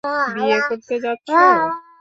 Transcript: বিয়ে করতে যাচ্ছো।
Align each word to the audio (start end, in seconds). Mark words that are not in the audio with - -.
বিয়ে 0.27 0.57
করতে 0.67 0.95
যাচ্ছো। 1.03 1.41